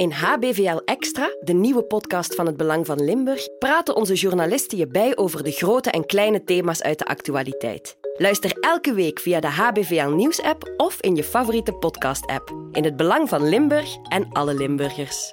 [0.00, 4.86] In HBVL Extra, de nieuwe podcast van het Belang van Limburg, praten onze journalisten je
[4.86, 7.96] bij over de grote en kleine thema's uit de actualiteit.
[8.16, 12.54] Luister elke week via de HBVL Nieuws-app of in je favoriete podcast-app.
[12.72, 15.32] In het Belang van Limburg en alle Limburgers.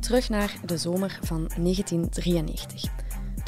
[0.00, 2.99] Terug naar de zomer van 1993.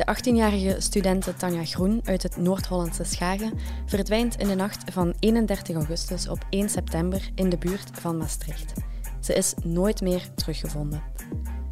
[0.05, 5.77] De 18-jarige studente Tanja Groen uit het Noord-Hollandse Schagen verdwijnt in de nacht van 31
[5.77, 8.73] augustus op 1 september in de buurt van Maastricht.
[9.21, 11.03] Ze is nooit meer teruggevonden.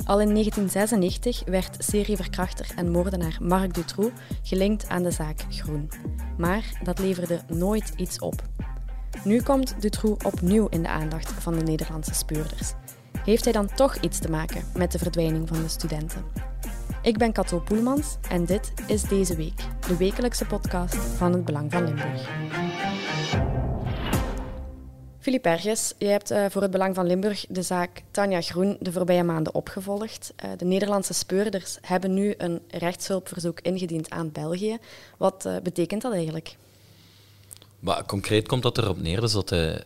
[0.05, 5.91] Al in 1996 werd serieverkrachter en moordenaar Marc Dutroux gelinkt aan de zaak Groen.
[6.39, 8.43] Maar dat leverde nooit iets op.
[9.25, 12.73] Nu komt Dutroux opnieuw in de aandacht van de Nederlandse speurders.
[13.25, 16.25] Heeft hij dan toch iets te maken met de verdwijning van de studenten?
[17.03, 21.73] Ik ben Kato Poelmans en dit is Deze Week, de wekelijkse podcast van het Belang
[21.73, 22.29] van Limburg.
[25.19, 28.93] Filip Erges, jij hebt uh, voor het Belang van Limburg de zaak Tanja Groen de
[28.93, 30.33] voorbije maanden opgevolgd.
[30.45, 34.79] Uh, de Nederlandse speurders hebben nu een rechtshulpverzoek ingediend aan België.
[35.17, 36.57] Wat uh, betekent dat eigenlijk?
[37.79, 39.85] Maar concreet komt dat erop neer dus dat de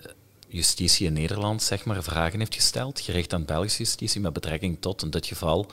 [0.49, 5.03] justitie in Nederland zeg maar, vragen heeft gesteld, gericht aan Belgische justitie met betrekking tot
[5.03, 5.67] in dit geval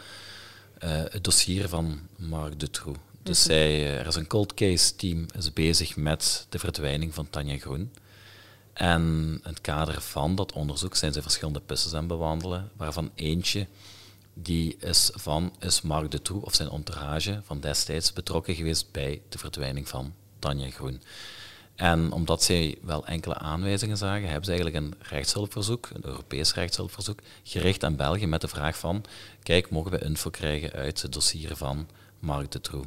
[0.88, 3.00] het dossier van Marc Dutroux.
[3.24, 3.48] Dus mhm.
[3.48, 7.58] zij, uh, er is een cold case team is bezig met de verdwijning van Tanja
[7.58, 7.92] Groen.
[8.74, 9.02] En
[9.44, 13.68] in het kader van dat onderzoek zijn ze verschillende pisten aan bewandelen, waarvan eentje
[14.34, 19.38] die is van, is Marc Dutroux of zijn entourage van destijds betrokken geweest bij de
[19.38, 21.02] verdwijning van Tanja Groen.
[21.82, 27.20] En omdat zij wel enkele aanwijzingen zagen, hebben ze eigenlijk een rechtshulpverzoek, een Europees rechtshulpverzoek,
[27.44, 29.04] gericht aan België met de vraag van,
[29.44, 31.88] kijk, mogen we info krijgen uit het dossier van
[32.20, 32.84] Marc de Troe?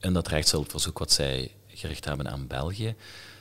[0.00, 2.94] In dat rechtshulpverzoek wat zij gericht hebben aan België,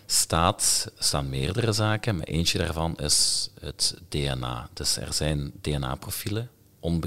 [0.05, 4.69] staat, staan meerdere zaken, maar eentje daarvan is het DNA.
[4.73, 6.49] Dus er zijn DNA-profielen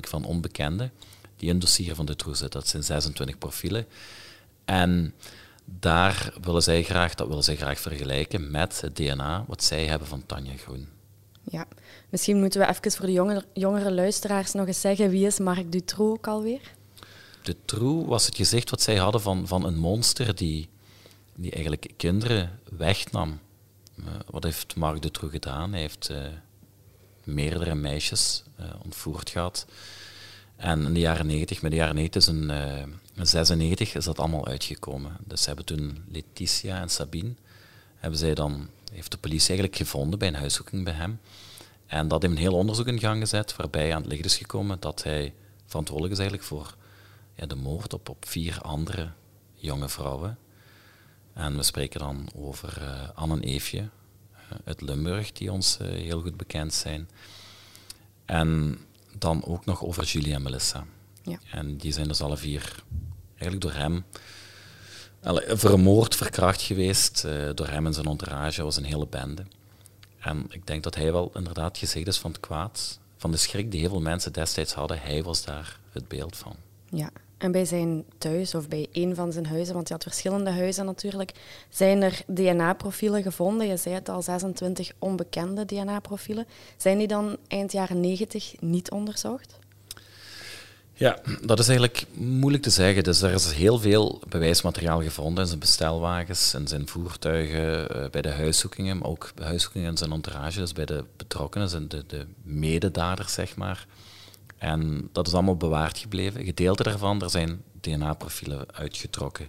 [0.01, 0.93] van onbekenden
[1.37, 2.61] die in het dossier van de Troe zitten.
[2.61, 3.87] Dat zijn 26 profielen.
[4.65, 5.15] En
[5.65, 10.09] daar willen zij graag, dat willen zij graag vergelijken met het DNA wat zij hebben
[10.09, 10.89] van Tanja Groen.
[11.51, 11.67] Ja,
[12.09, 15.73] misschien moeten we even voor de jongere, jongere luisteraars nog eens zeggen wie is Marc
[15.73, 16.73] Dutroux ook alweer?
[17.43, 20.69] Dutroux was het gezicht wat zij hadden van, van een monster die,
[21.35, 23.39] die eigenlijk kinderen wegnam.
[23.99, 25.73] Uh, wat heeft Marc Dutroux gedaan?
[25.73, 26.17] Hij heeft uh,
[27.25, 29.67] meerdere meisjes uh, ontvoerd gehad.
[30.63, 32.79] En in de jaren 90, met de jaren 90 is een, uh,
[33.15, 35.17] in 96 is dat allemaal uitgekomen.
[35.25, 37.35] Dus ze hebben toen Letitia en Sabine,
[37.97, 41.21] hebben zij dan, heeft de politie eigenlijk gevonden bij een huiszoeking bij hem.
[41.87, 44.81] En dat heeft een heel onderzoek in gang gezet, waarbij aan het licht is gekomen
[44.81, 45.35] dat hij
[45.67, 46.75] verantwoordelijk is eigenlijk voor
[47.35, 49.11] ja, de moord op, op vier andere
[49.55, 50.39] jonge vrouwen.
[51.33, 53.89] En we spreken dan over uh, Anne en Eefje uh,
[54.65, 57.09] uit Limburg, die ons heel goed bekend zijn.
[58.25, 58.79] En
[59.19, 60.85] dan ook nog over Julie en Melissa.
[61.23, 61.39] Ja.
[61.51, 62.83] En die zijn dus alle vier
[63.37, 64.05] eigenlijk door hem
[65.59, 67.25] vermoord, verkracht geweest.
[67.27, 69.45] Uh, door hem en zijn entourage was een hele bende.
[70.19, 73.71] En ik denk dat hij wel inderdaad gezegd is van het kwaad, van de schrik
[73.71, 75.01] die heel veel mensen destijds hadden.
[75.01, 76.57] Hij was daar het beeld van.
[76.91, 77.11] Ja,
[77.43, 80.85] en bij zijn thuis of bij een van zijn huizen, want hij had verschillende huizen
[80.85, 81.33] natuurlijk,
[81.69, 83.67] zijn er DNA-profielen gevonden.
[83.67, 86.47] Je zei het al, 26 onbekende DNA-profielen.
[86.77, 89.59] Zijn die dan eind jaren 90 niet onderzocht?
[90.93, 93.05] Ja, dat is eigenlijk moeilijk te zeggen.
[93.05, 98.23] Dus er is heel veel bewijsmateriaal gevonden in zijn bestelwagens, in zijn voertuigen, uh, bij
[98.23, 102.27] de huiszoekingen, maar ook bij huiszoekingen in zijn entourage, dus bij de betrokkenen, de, de
[102.43, 103.87] mededaders, zeg maar.
[104.63, 106.45] En dat is allemaal bewaard gebleven.
[106.45, 109.49] Gedeelte daarvan, er zijn DNA-profielen uitgetrokken.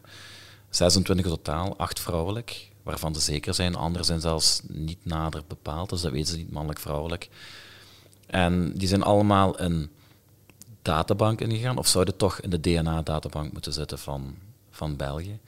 [0.69, 3.75] 26 totaal, 8 vrouwelijk, waarvan ze zeker zijn.
[3.75, 7.29] Anderen zijn zelfs niet nader bepaald, dus dat weten ze niet mannelijk-vrouwelijk.
[8.25, 9.89] En die zijn allemaal in
[10.81, 14.35] databank ingegaan, of zouden toch in de DNA-databank moeten zitten van,
[14.71, 15.39] van België.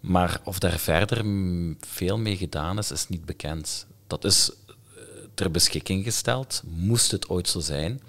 [0.00, 1.24] Maar of daar verder
[1.80, 3.86] veel mee gedaan is, is niet bekend.
[4.06, 4.74] Dat is eh,
[5.34, 8.00] ter beschikking gesteld, moest het ooit zo zijn.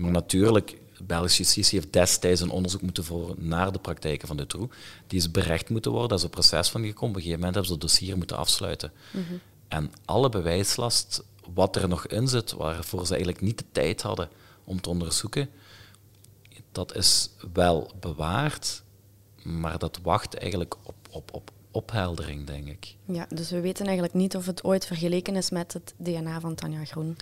[0.00, 4.46] Maar natuurlijk, Belgische justitie heeft destijds een onderzoek moeten voeren naar de praktijken van de
[4.46, 4.68] troe.
[5.06, 7.08] Die is berecht moeten worden, daar is een proces van gekomen.
[7.08, 8.92] Op een gegeven moment hebben ze het dossier moeten afsluiten.
[9.10, 9.34] Mhm.
[9.68, 11.24] En alle bewijslast,
[11.54, 14.28] wat er nog in zit, waarvoor ze eigenlijk niet de tijd hadden
[14.64, 15.48] om te onderzoeken,
[16.72, 18.82] dat is wel bewaard,
[19.42, 22.94] maar dat wacht eigenlijk op, op, op opheldering, denk ik.
[23.04, 26.54] Ja, dus we weten eigenlijk niet of het ooit vergeleken is met het DNA van
[26.54, 27.16] Tanja Groen.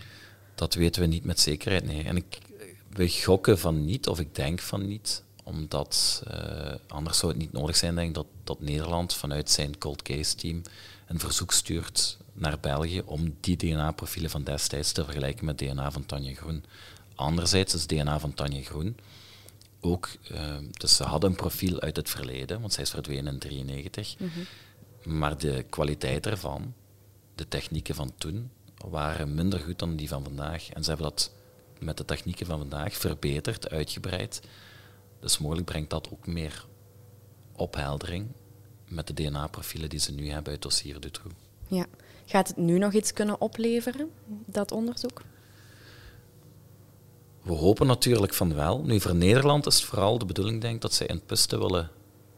[0.55, 2.05] Dat weten we niet met zekerheid, nee.
[2.05, 2.39] En ik,
[2.89, 7.53] we gokken van niet, of ik denk van niet, omdat uh, anders zou het niet
[7.53, 10.63] nodig zijn, denk ik, dat, dat Nederland vanuit zijn cold case team
[11.07, 16.07] een verzoek stuurt naar België om die DNA-profielen van destijds te vergelijken met DNA van
[16.07, 16.65] Tanja Groen.
[17.15, 18.97] Anderzijds is DNA van Tanja Groen
[19.81, 23.39] ook, uh, dus ze hadden een profiel uit het verleden, want zij is verdwenen in
[23.39, 24.17] 1993,
[25.05, 26.75] maar de kwaliteit ervan,
[27.35, 28.51] de technieken van toen,
[28.89, 30.69] waren minder goed dan die van vandaag.
[30.69, 31.31] En ze hebben dat
[31.81, 34.41] met de technieken van vandaag verbeterd, uitgebreid.
[35.21, 36.67] Dus mogelijk brengt dat ook meer
[37.53, 38.27] opheldering
[38.89, 41.35] met de DNA-profielen die ze nu hebben uit dossier Dutroux.
[41.69, 41.87] Ja.
[42.25, 44.11] Gaat het nu nog iets kunnen opleveren,
[44.47, 45.23] dat onderzoek?
[47.43, 48.83] We hopen natuurlijk van wel.
[48.83, 51.91] Nu, voor Nederland is het vooral de bedoeling, denk ik, dat zij in piste willen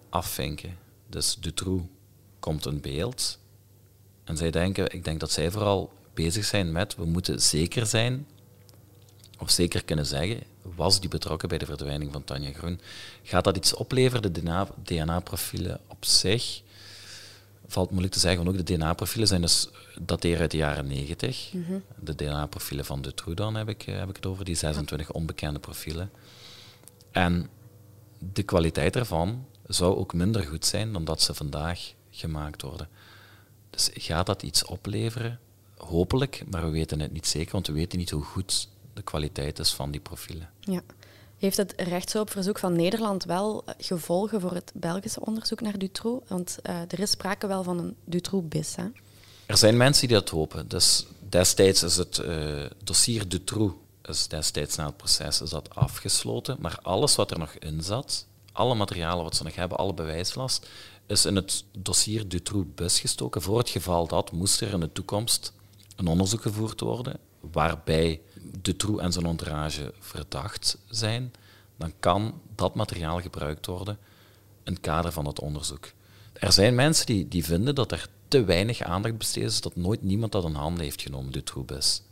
[0.09, 0.77] afvinken.
[1.09, 1.85] Dus Dutroux
[2.39, 3.39] komt in beeld.
[4.25, 8.27] En zij denken, ik denk dat zij vooral bezig zijn met, we moeten zeker zijn,
[9.41, 12.81] of zeker kunnen zeggen, was die betrokken bij de verdwijning van Tanja Groen?
[13.23, 16.63] Gaat dat iets opleveren, de DNA-profielen op zich?
[17.67, 19.69] Valt moeilijk te zeggen, want ook de DNA-profielen zijn dus
[20.01, 21.51] dateren uit de jaren 90.
[21.99, 26.11] De DNA-profielen van de dan heb ik, heb ik het over, die 26 onbekende profielen.
[27.11, 27.49] En
[28.19, 32.89] de kwaliteit ervan zou ook minder goed zijn dan dat ze vandaag gemaakt worden.
[33.71, 35.39] Dus gaat dat iets opleveren?
[35.77, 39.59] Hopelijk, maar we weten het niet zeker, want we weten niet hoe goed de kwaliteit
[39.59, 40.51] is van die profielen.
[40.61, 40.81] Ja.
[41.39, 46.29] Heeft het rechtshulpverzoek van Nederland wel eh, gevolgen voor het Belgische onderzoek naar Dutroux?
[46.29, 48.75] Want uh, er is sprake wel van een Dutroux-bis.
[49.47, 50.69] Er zijn mensen die dat hopen.
[50.69, 56.57] Dus destijds is het uh, dossier Dutroux, is destijds na het proces, is dat afgesloten.
[56.61, 60.69] Maar alles wat er nog in zat, alle materialen wat ze nog hebben, alle bewijslast,
[61.07, 63.43] is in het dossier Dutroux-bus gestoken.
[63.43, 65.53] Voor het geval dat moest er in de toekomst
[65.97, 71.33] een onderzoek gevoerd worden waarbij Dutroux en zijn entourage verdacht zijn,
[71.77, 73.99] dan kan dat materiaal gebruikt worden
[74.65, 75.89] in het kader van het onderzoek.
[76.33, 80.03] Er zijn mensen die, die vinden dat er te weinig aandacht besteed is, dat nooit
[80.03, 82.03] niemand dat in handen heeft genomen, Dutroux is.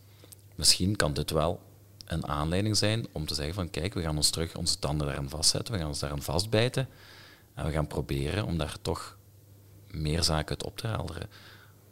[0.55, 1.61] Misschien kan dit wel
[2.05, 5.29] een aanleiding zijn om te zeggen van kijk, we gaan ons terug onze tanden daarin
[5.29, 6.89] vastzetten, we gaan ons daarin vastbijten
[7.55, 9.17] en we gaan proberen om daar toch
[9.91, 11.29] meer zaken uit op te helderen.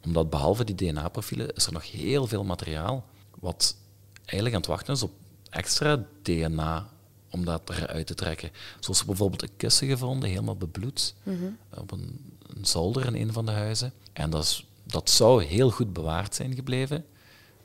[0.03, 3.05] Omdat behalve die DNA-profielen is er nog heel veel materiaal
[3.39, 3.75] wat
[4.27, 5.11] eigenlijk aan het wachten is op
[5.49, 6.89] extra DNA
[7.29, 8.51] om dat eruit te trekken.
[8.79, 11.15] Zoals bijvoorbeeld een kussen gevonden, helemaal bebloed,
[11.77, 13.93] op een, een, zolder in een van de huizen.
[14.13, 17.05] En dat, is, dat zou heel goed bewaard zijn gebleven,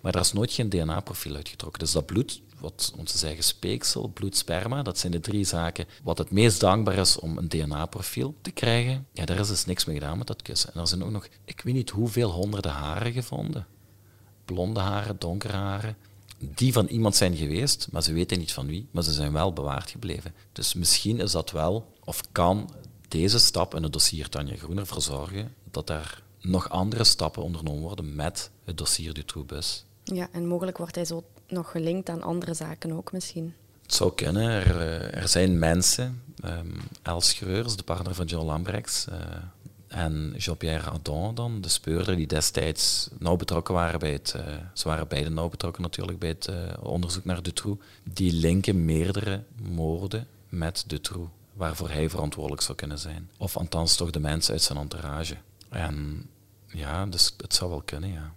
[0.00, 1.80] maar daar is nooit geen DNA-profiel uitgetrokken.
[1.80, 6.18] Dus dat bloed, wat onze zeggen speeksel, bloed, sperma, dat zijn de drie zaken wat
[6.18, 9.06] het meest dankbaar is om een DNA-profiel te krijgen.
[9.12, 10.74] Ja, daar is dus niks mee gedaan met dat kussen.
[10.74, 13.66] En er zijn ook nog, ik weet niet hoeveel honderden haren gevonden
[14.44, 15.96] blonde haren, donkere haren,
[16.54, 19.52] die van iemand zijn geweest, maar ze weten niet van wie, maar ze zijn wel
[19.52, 20.34] bewaard gebleven.
[20.52, 22.70] Dus misschien is dat wel, of kan
[23.08, 27.82] deze stap in het dossier Tanja Groen ervoor zorgen dat er nog andere stappen ondernomen
[27.82, 29.84] worden met het dossier Dutroux-bus.
[30.04, 33.54] Ja, en mogelijk wordt hij zo nog gelinkt aan andere zaken ook misschien.
[33.82, 34.50] Het zou kunnen.
[34.50, 39.16] Er, eh, er zijn mensen, um, Els Schreurs, de partner van John Lambrechts, uh,
[39.92, 44.34] en Jean-Pierre Adon dan, de speurder, die destijds nauw betrokken waren bij het...
[44.36, 44.42] Uh,
[44.74, 47.84] ze waren beide nauw betrokken natuurlijk bij het uh, onderzoek naar Dutroux.
[48.02, 53.30] Die linken meerdere moorden met Dutroux, waarvoor hij verantwoordelijk zou kunnen zijn.
[53.38, 55.36] Of althans toch de mensen uit zijn entourage.
[55.68, 56.26] En
[56.66, 58.32] ja, dus het zou wel kunnen, ja.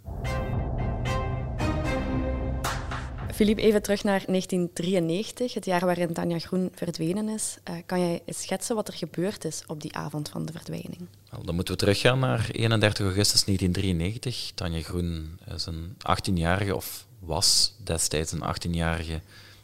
[3.35, 7.57] Philippe, even terug naar 1993, het jaar waarin Tanja Groen verdwenen is.
[7.69, 11.07] Uh, kan jij schetsen wat er gebeurd is op die avond van de verdwijning?
[11.43, 14.51] Dan moeten we teruggaan naar 31 augustus 1993.
[14.55, 19.21] Tanja Groen is een 18-jarige, of was destijds een 18-jarige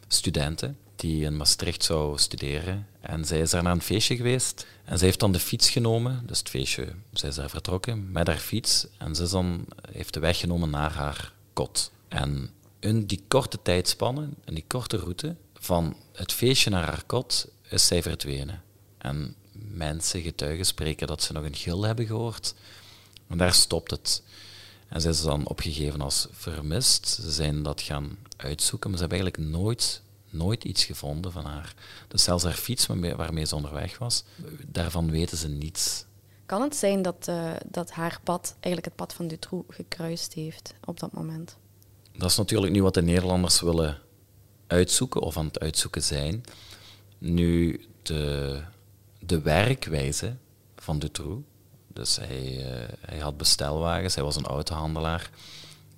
[0.08, 2.86] studente die in Maastricht zou studeren.
[3.00, 4.66] En zij is daar naar een feestje geweest.
[4.84, 6.22] En zij heeft dan de fiets genomen.
[6.26, 8.86] Dus het feestje, zij is daar vertrokken met haar fiets.
[8.98, 11.92] En ze dan, heeft de weg genomen naar haar kot.
[12.08, 12.50] En
[12.82, 17.86] in die korte tijdspanne, in die korte route, van het feestje naar haar kot, is
[17.86, 18.62] zij verdwenen.
[18.98, 22.54] En mensen, getuigen, spreken dat ze nog een gil hebben gehoord.
[23.26, 24.22] En daar stopt het.
[24.88, 27.08] En ze is dan opgegeven als vermist.
[27.08, 31.74] Ze zijn dat gaan uitzoeken, maar ze hebben eigenlijk nooit, nooit iets gevonden van haar.
[32.08, 34.24] Dus zelfs haar fiets waarmee ze onderweg was,
[34.66, 36.04] daarvan weten ze niets.
[36.46, 40.74] Kan het zijn dat, uh, dat haar pad eigenlijk het pad van Dutroux gekruist heeft
[40.84, 41.56] op dat moment?
[42.12, 43.98] Dat is natuurlijk nu wat de Nederlanders willen
[44.66, 46.44] uitzoeken of aan het uitzoeken zijn.
[47.18, 48.60] Nu, de,
[49.18, 50.36] de werkwijze
[50.76, 51.42] van Dutroux,
[51.86, 55.30] dus hij, uh, hij had bestelwagens, hij was een autohandelaar,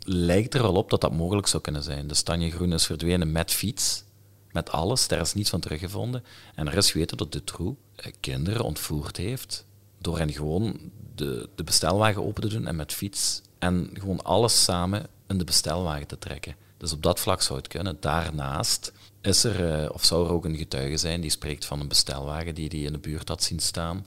[0.01, 2.07] lijkt er wel op dat dat mogelijk zou kunnen zijn.
[2.07, 4.05] De Stanje Groen is verdwenen met fiets,
[4.53, 6.25] met alles, daar is niets van teruggevonden.
[6.55, 9.67] En er is geweten dat Dutroux uh, kinderen ontvoerd heeft
[9.99, 14.65] door hen gewoon de, de bestelwagen open te doen en met fiets en gewoon alles
[14.65, 16.57] samen in de bestelwagen te trekken.
[16.77, 17.97] Dus op dat vlak zou het kunnen.
[18.01, 21.89] Daarnaast is er, eh, of zou er ook een getuige zijn die spreekt van een
[21.89, 24.07] bestelwagen die hij in de buurt had zien staan.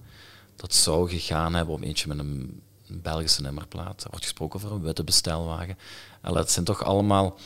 [0.55, 4.03] Dat zou gegaan hebben om eentje met een, Belgische nummerplaat.
[4.03, 5.77] Er wordt gesproken over een witte bestelwagen.
[6.21, 7.37] En dat zijn toch allemaal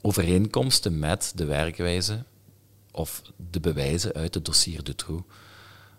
[0.00, 2.24] overeenkomsten met de werkwijze
[2.90, 5.24] of de bewijzen uit het dossier Dutroux.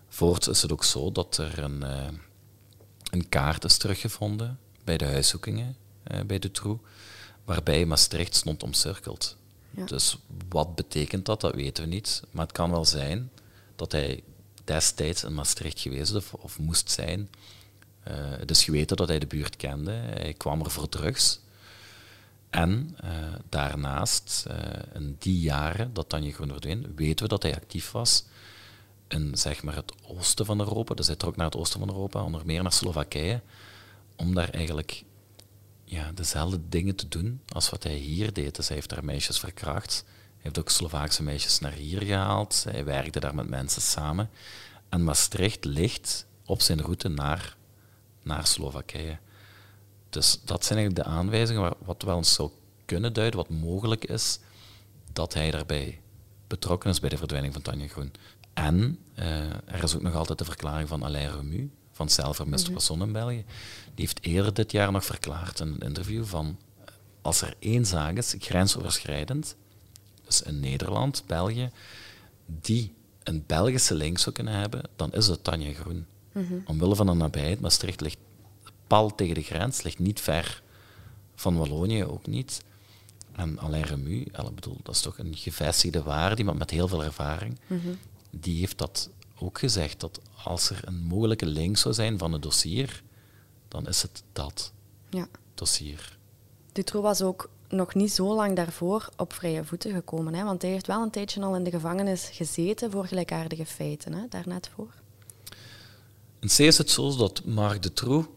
[0.08, 2.06] Voorts is het ook zo dat er een, uh,
[3.10, 5.76] een kaart is teruggevonden bij de huiszoekingen
[6.12, 6.82] uh, bij Dutroux,
[7.44, 9.36] waarbij Maastricht stond omcirkeld.
[9.86, 12.22] Dus wat betekent dat, dat weten we niet.
[12.30, 13.30] Maar het kan wel zijn
[13.76, 14.22] dat hij
[14.64, 17.30] destijds in Maastricht geweest of, of moest zijn.
[18.08, 19.90] Uh, het is geweten dat hij de buurt kende.
[19.90, 21.40] Hij kwam er voor drugs.
[22.50, 23.10] En uh,
[23.48, 24.56] daarnaast, uh,
[24.94, 28.24] in die jaren dat Tanje Groen verdween, weten we dat hij actief was
[29.08, 30.94] in zeg maar, het oosten van Europa.
[30.94, 33.40] Dus hij trok naar het oosten van Europa, onder meer naar Slowakije,
[34.16, 35.04] om daar eigenlijk
[35.88, 38.56] ja, dezelfde dingen te doen als wat hij hier deed.
[38.56, 40.04] Dus hij heeft daar meisjes verkracht.
[40.06, 42.64] Hij heeft ook Slovaakse meisjes naar hier gehaald.
[42.70, 44.30] Hij werkte daar met mensen samen.
[44.88, 47.56] En Maastricht ligt op zijn route naar,
[48.22, 49.18] naar Slowakije.
[50.10, 52.50] Dus dat zijn eigenlijk de aanwijzingen wat wel eens zou
[52.84, 54.38] kunnen duiden, wat mogelijk is,
[55.12, 56.00] dat hij daarbij
[56.46, 58.12] betrokken is bij de verdwijning van Tanja Groen.
[58.54, 62.76] En uh, er is ook nog altijd de verklaring van Alain Remu, van zelfvermiste mm
[62.76, 63.02] -hmm.
[63.02, 63.44] in België.
[63.94, 66.58] Die heeft eerder dit jaar nog verklaard in een interview van
[67.22, 69.56] als er één zaak is, grensoverschrijdend,
[70.24, 71.70] dus in Nederland, België,
[72.46, 76.06] die een Belgische link zou kunnen hebben, dan is het Tanja Groen.
[76.32, 76.62] Mm -hmm.
[76.66, 78.18] Omwille van de nabijheid, Maastricht ligt
[78.86, 80.62] pal tegen de grens, ligt niet ver
[81.34, 82.62] van Wallonië, ook niet.
[83.32, 87.58] En Alain Remu, bedoel, dat is toch een gevestigde waarde, iemand met heel veel ervaring,
[87.66, 87.98] mm -hmm.
[88.30, 92.42] die heeft dat ook gezegd, dat als er een mogelijke link zou zijn van het
[92.42, 93.02] dossier,
[93.68, 94.72] dan is het dat
[95.10, 95.28] ja.
[95.54, 96.18] dossier.
[96.72, 100.44] Dutroux was ook nog niet zo lang daarvoor op vrije voeten gekomen, hè?
[100.44, 104.28] want hij heeft wel een tijdje al in de gevangenis gezeten voor gelijkaardige feiten, hè?
[104.28, 104.92] daar net voor.
[106.40, 108.28] In C is het zo dat Marc Dutroux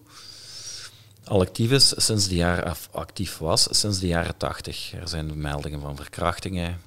[1.24, 4.94] al actief is sinds de jaren actief was, sinds de jaren tachtig.
[4.94, 6.82] Er zijn meldingen van verkrachtingen.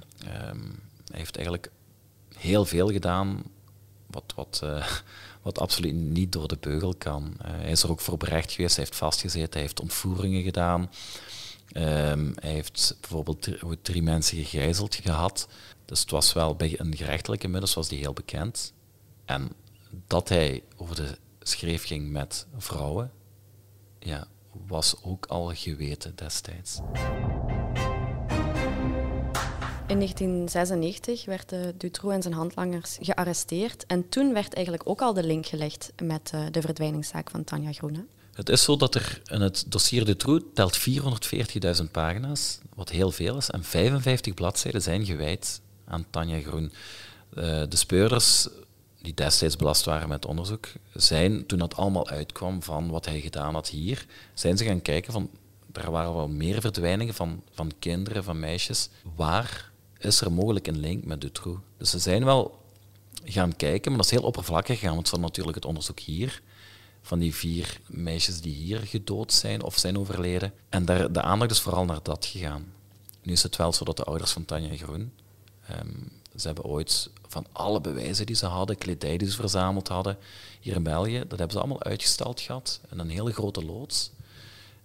[0.48, 0.80] Um,
[1.10, 1.70] hij heeft eigenlijk
[2.36, 3.42] heel veel gedaan
[4.14, 4.86] wat, wat, uh,
[5.42, 7.36] wat absoluut niet door de beugel kan.
[7.42, 10.90] Uh, hij is er ook voor berecht geweest, hij heeft vastgezeten, hij heeft ontvoeringen gedaan.
[11.76, 15.48] Um, hij heeft bijvoorbeeld drie, drie, mensen gegijzeld gehad.
[15.84, 18.72] Dus het was wel bij een gerechtelijke inmiddels was die heel bekend.
[19.24, 19.52] En
[20.06, 23.12] dat hij over de schreef ging met vrouwen,
[23.98, 24.26] ja,
[24.66, 26.80] was ook al geweten destijds.
[29.94, 33.86] In 1996 werden Dutroux en zijn handlangers gearresteerd.
[33.86, 37.72] En toen werd eigenlijk ook al de link gelegd met uh, de verdwijningszaak van Tanja
[37.72, 38.04] Groene.
[38.32, 40.78] Het is zo dat er in het dossier Dutroux telt
[41.82, 46.72] 440.000 pagina's, wat heel veel is, en 55 bladzijden zijn gewijd aan Tanja Groen.
[47.34, 48.48] Uh, de speurders
[49.02, 53.54] die destijds belast waren met onderzoek, zijn, toen dat allemaal uitkwam van wat hij gedaan
[53.54, 55.30] had hier, zijn ze gaan kijken van,
[55.72, 58.88] er waren wel meer verdwijningen van, van kinderen, van meisjes.
[59.16, 59.72] Waar
[60.04, 61.60] is er mogelijk een link met Dutroux?
[61.76, 62.62] Dus ze zijn wel
[63.24, 66.42] gaan kijken, maar dat is heel oppervlakkig gegaan, want van natuurlijk het onderzoek hier,
[67.02, 70.52] van die vier meisjes die hier gedood zijn of zijn overleden.
[70.68, 72.72] En daar, de aandacht is vooral naar dat gegaan.
[73.22, 75.12] Nu is het wel zo dat de ouders van Tanja Groen
[75.70, 80.18] um, ze hebben ooit van alle bewijzen die ze hadden, kledij die ze verzameld hadden
[80.60, 84.10] hier in België, dat hebben ze allemaal uitgestald gehad in een hele grote loods.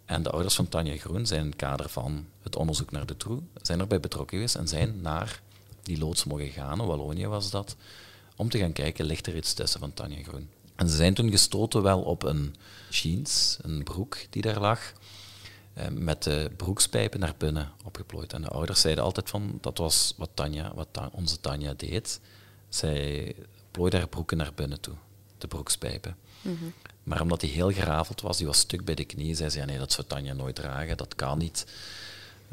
[0.10, 3.18] En de ouders van Tanja Groen zijn in het kader van het onderzoek naar de
[3.18, 5.42] Troe, zijn erbij betrokken geweest en zijn naar
[5.84, 7.76] die loods mogen gaan, Wallonië was dat,
[8.36, 10.50] om te gaan kijken, ligt er iets tussen van Tanja Groen.
[10.76, 12.56] En ze zijn toen gestoten wel op een
[12.90, 14.94] jeans, een broek die daar lag,
[15.74, 18.34] eh, met de broekspijpen naar binnen opgeplooid.
[18.34, 22.20] En de ouders zeiden altijd van, dat was wat, Tanja, wat onze Tanja deed.
[22.70, 23.36] Zij
[23.72, 24.96] plooide haar broeken naar binnen toe,
[25.38, 26.16] de broekspijpen.
[26.42, 26.74] Mm.
[27.10, 29.66] Maar omdat hij heel gerafeld was, die was stuk bij de knie, zei ze, ja,
[29.66, 31.66] nee, dat zou Tanja nooit dragen, dat kan niet.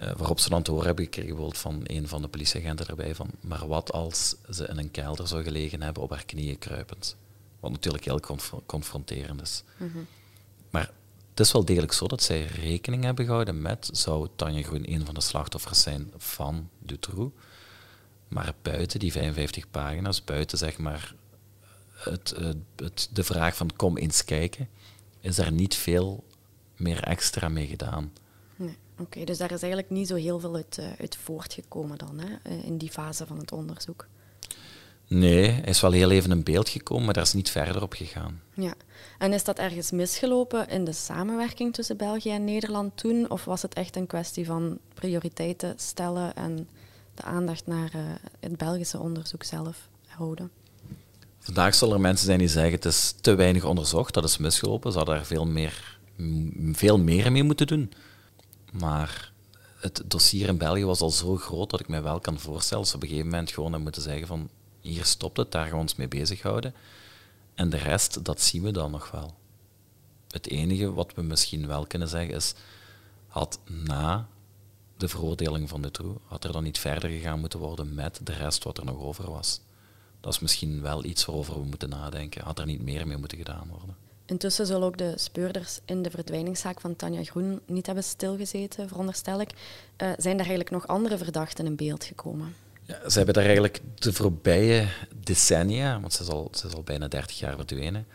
[0.01, 3.15] Uh, waarop ze dan te horen hebben gekregen bijvoorbeeld van een van de politieagenten erbij
[3.15, 7.17] van, maar wat als ze in een kelder zou gelegen hebben op haar knieën kruipend?
[7.61, 9.63] Wat natuurlijk heel conf confronterend is.
[9.77, 10.07] Mm -hmm.
[10.71, 10.91] Maar
[11.31, 15.05] het is wel degelijk zo dat zij rekening hebben gehouden met, zou Tanja Groen een
[15.05, 17.35] van de slachtoffers zijn van Dutroux.
[18.29, 21.15] Maar buiten die 55 pagina's, buiten zeg maar
[21.97, 22.35] het,
[22.77, 24.69] het, de vraag van kom eens kijken,
[25.21, 26.25] is er niet veel
[26.77, 28.13] meer extra mee gedaan.
[28.57, 29.25] Nee, oké.
[29.25, 32.91] Dus daar is eigenlijk niet zo heel veel uit, uit voortgekomen dan, hè, in die
[32.91, 34.07] fase van het onderzoek.
[35.09, 37.93] Nee, hij is wel heel even in beeld gekomen, maar daar is niet verder op
[37.93, 38.43] gegaan.
[38.55, 38.75] Ja.
[39.19, 43.31] En is dat ergens misgelopen in de samenwerking tussen België en Nederland toen?
[43.31, 46.69] Of was het echt een kwestie van prioriteiten stellen en
[47.15, 48.03] de aandacht naar uh,
[48.41, 50.51] het Belgische onderzoek zelf houden?
[51.47, 54.93] Vandaag zullen er mensen zijn die zeggen het is te weinig onderzocht, dat is misgelopen,
[54.93, 55.99] ze daar veel meer,
[56.73, 57.93] veel meer mee moeten doen.
[58.73, 59.33] Maar
[59.81, 62.91] het dossier in België was al zo groot dat ik me wel kan voorstellen dat
[62.91, 64.49] ze op een gegeven moment gewoon moeten zeggen van
[64.81, 66.75] hier stopt het, daar gaan we ons mee bezighouden.
[67.55, 69.35] En de rest, dat zien we dan nog wel.
[70.29, 72.55] Het enige wat we misschien wel kunnen zeggen is,
[73.27, 74.29] had na
[74.97, 78.33] de veroordeling van de Troe, had er dan niet verder gegaan moeten worden met de
[78.33, 79.61] rest wat er nog over was.
[80.27, 82.45] Dat is misschien wel iets waarover we moeten nadenken.
[82.45, 83.97] Had er niet meer mee moeten gedaan worden.
[84.25, 89.41] Intussen zullen ook de speurders in de verdwijningszaak van Tanja Groen niet hebben stilgezeten, veronderstel
[89.41, 89.51] ik.
[89.51, 92.55] Uh, zijn er eigenlijk nog andere verdachten in beeld gekomen?
[92.83, 94.89] Ja, ze hebben daar eigenlijk de voorbije
[95.25, 98.07] decennia, want ze is, al, ze is al bijna 30 jaar verdwenen,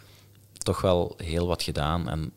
[0.57, 2.09] toch wel heel wat gedaan.
[2.09, 2.31] En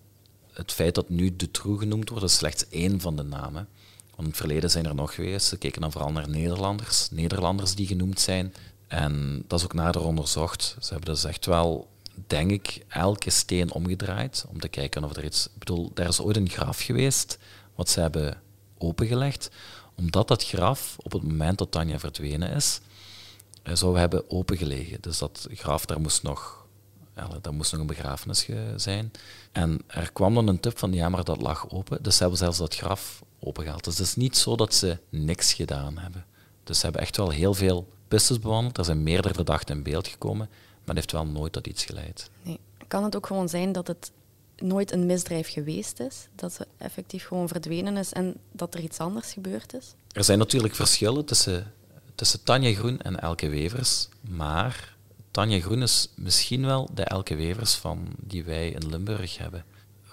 [0.52, 3.68] het feit dat nu de Troe genoemd wordt, is slechts één van de namen.
[4.04, 5.46] Want in het verleden zijn er nog geweest.
[5.46, 8.54] Ze keken dan vooral naar Nederlanders, Nederlanders die genoemd zijn.
[8.86, 10.76] En dat is ook nader onderzocht.
[10.80, 11.88] Ze hebben dus echt wel,
[12.26, 15.46] denk ik, elke steen omgedraaid om te kijken of er iets.
[15.46, 17.38] Ik bedoel, daar is ooit een graf geweest
[17.74, 18.40] wat ze hebben
[18.78, 19.50] opengelegd
[19.94, 22.80] omdat dat graf op het moment dat Tanja verdwenen is,
[23.62, 25.00] eh, zou hebben opengelegen.
[25.00, 26.66] Dus dat graf, daar moest nog,
[27.40, 29.12] daar moest nog een begrafenis zijn.
[29.52, 32.02] En er kwam dan een tip van, ja, maar dat lag open.
[32.02, 33.84] Dus ze hebben zelfs dat graf opengehaald.
[33.84, 36.24] Dus het is niet zo dat ze niks gedaan hebben.
[36.64, 38.78] Dus ze hebben echt wel heel veel pistes bewandeld.
[38.78, 42.30] Er zijn meerdere verdachten in beeld gekomen, maar het heeft wel nooit tot iets geleid.
[42.42, 42.58] Nee.
[42.88, 44.10] Kan het ook gewoon zijn dat het
[44.56, 48.98] nooit een misdrijf geweest is, dat ze effectief gewoon verdwenen is en dat er iets
[48.98, 49.94] anders gebeurd is?
[50.12, 51.72] Er zijn natuurlijk verschillen tussen,
[52.14, 54.96] tussen Tanja Groen en Elke Wevers, maar
[55.30, 59.64] Tanja Groen is misschien wel de Elke Wevers van die wij in Limburg hebben.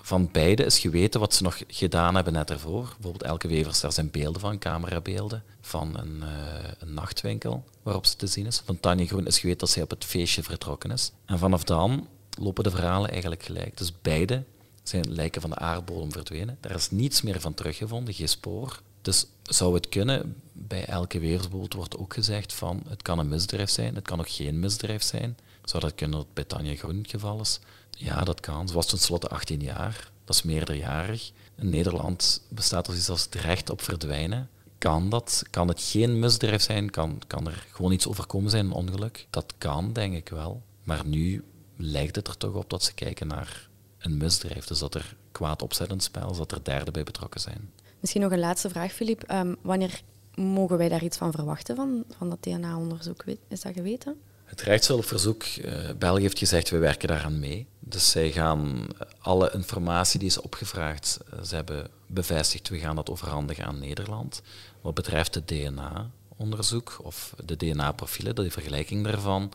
[0.01, 2.83] Van beide is geweten wat ze nog gedaan hebben net ervoor.
[2.83, 8.15] Bijvoorbeeld Elke Wevers, daar zijn beelden van, camerabeelden, van een, uh, een nachtwinkel waarop ze
[8.15, 8.61] te zien is.
[8.65, 11.11] Van Tanja Groen is geweten dat zij op het feestje vertrokken is.
[11.25, 12.07] En vanaf dan
[12.39, 13.77] lopen de verhalen eigenlijk gelijk.
[13.77, 14.43] Dus beide
[14.83, 16.57] zijn lijken van de aardbodem verdwenen.
[16.59, 18.81] Daar is niets meer van teruggevonden, geen spoor.
[19.01, 23.69] Dus zou het kunnen, bij elke weersboot wordt ook gezegd van het kan een misdrijf
[23.69, 25.37] zijn, het kan ook geen misdrijf zijn.
[25.63, 27.59] Zou dat kunnen dat bij Tanja Groen het geval is?
[27.97, 28.67] Ja, dat kan.
[28.67, 31.31] Ze was tenslotte 18 jaar, dat is meerderjarig.
[31.55, 34.49] In Nederland bestaat er iets als het recht op verdwijnen.
[34.77, 35.43] Kan dat?
[35.49, 36.89] Kan het geen misdrijf zijn?
[36.89, 39.27] Kan, kan er gewoon iets overkomen zijn, een ongeluk?
[39.29, 40.61] Dat kan, denk ik wel.
[40.83, 41.43] Maar nu
[41.75, 44.65] lijkt het er toch op dat ze kijken naar een misdrijf.
[44.65, 47.69] Dus dat er kwaad opzettend spel is, dat er derden bij betrokken zijn.
[47.99, 49.31] Misschien nog een laatste vraag, Filip.
[49.31, 50.01] Um, wanneer
[50.35, 53.23] mogen wij daar iets van verwachten van, van dat DNA-onderzoek?
[53.47, 54.21] Is dat geweten?
[54.51, 57.67] Het rechtshulpverzoek, uh, België heeft gezegd, we werken daaraan mee.
[57.79, 58.87] Dus zij gaan
[59.19, 64.41] alle informatie die is opgevraagd, uh, ze hebben bevestigd, we gaan dat overhandigen aan Nederland.
[64.81, 69.51] Wat betreft het DNA-onderzoek of de DNA-profielen, de vergelijking daarvan,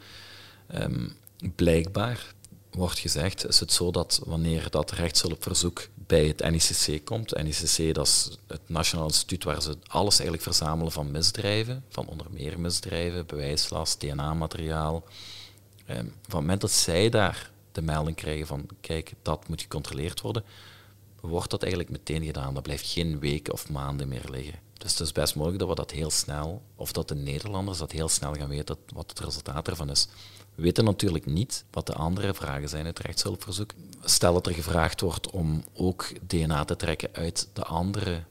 [0.75, 1.17] um,
[1.55, 2.35] Blijkbaar
[2.77, 8.07] wordt gezegd, is het zo dat wanneer dat rechtshulpverzoek bij het NICC komt, NICC dat
[8.07, 13.27] is het Nationaal Instituut waar ze alles eigenlijk verzamelen van misdrijven, van onder meer misdrijven,
[13.27, 15.05] bewijslast, DNA-materiaal.
[15.87, 20.21] Eh, van het moment dat zij daar de melding krijgen van, kijk, dat moet gecontroleerd
[20.21, 20.45] worden,
[21.21, 22.55] wordt dat eigenlijk meteen gedaan.
[22.55, 24.59] Dat blijft geen weken of maanden meer liggen.
[24.79, 27.93] Dus het is best mogelijk dat we dat heel snel, of dat de Nederlanders dat
[27.93, 30.09] heel snel gaan weten wat het resultaat ervan is.
[30.57, 33.71] We weten natuurlijk niet wat de andere vragen zijn uit het rechtshulpverzoek.
[34.03, 38.23] Stel dat er gevraagd wordt om ook DNA te trekken uit de andere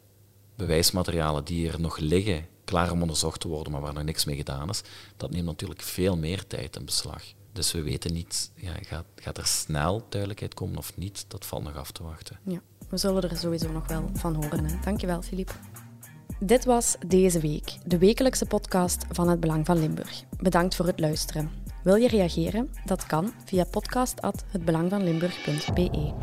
[0.55, 4.35] bewijsmaterialen die er nog liggen, klaar om onderzocht te worden, maar waar nog niks mee
[4.35, 4.81] gedaan is,
[5.17, 7.23] dat neemt natuurlijk veel meer tijd in beslag.
[7.51, 11.63] Dus we weten niet, ja, gaat, gaat er snel duidelijkheid komen of niet, dat valt
[11.63, 12.39] nog af te wachten.
[12.43, 14.65] Ja, we zullen er sowieso nog wel van horen.
[14.65, 14.79] Hè.
[14.83, 15.59] Dankjewel, Filip.
[16.39, 20.23] Dit was deze week, de wekelijkse podcast van het Belang van Limburg.
[20.37, 21.64] Bedankt voor het luisteren.
[21.85, 22.69] Wil je reageren?
[22.85, 26.13] Dat kan via podcast.hetbelangvanlimburg.be.